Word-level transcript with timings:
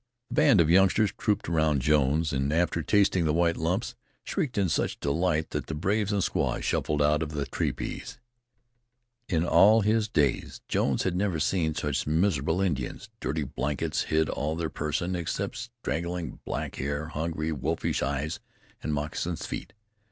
The 0.29 0.33
band 0.33 0.59
of 0.59 0.67
youngsters 0.67 1.13
trooped 1.15 1.47
round 1.47 1.83
Jones, 1.83 2.33
and 2.33 2.51
after 2.51 2.81
tasting 2.81 3.25
the 3.25 3.33
white 3.35 3.55
lumps, 3.55 3.93
shrieked 4.23 4.57
in 4.57 4.67
such 4.67 4.99
delight 4.99 5.51
that 5.51 5.67
the 5.67 5.75
braves 5.75 6.11
and 6.11 6.23
squaws 6.23 6.65
shuffled 6.65 7.03
out 7.03 7.21
of 7.21 7.33
the 7.33 7.45
tepees. 7.45 8.17
In 9.29 9.45
all 9.45 9.81
his 9.81 10.07
days 10.09 10.61
Jones 10.67 11.03
had 11.03 11.15
never 11.15 11.39
seen 11.39 11.75
such 11.75 12.07
miserable 12.07 12.61
Indians. 12.61 13.11
Dirty 13.19 13.43
blankets 13.43 14.05
hid 14.05 14.27
all 14.27 14.55
their 14.55 14.71
person, 14.71 15.15
except 15.15 15.55
straggling 15.57 16.39
black 16.45 16.77
hair, 16.77 17.09
hungry, 17.09 17.51
wolfish 17.51 18.01
eyes 18.01 18.39
and 18.81 18.95
moccasined 18.95 19.41
feet. 19.43 19.71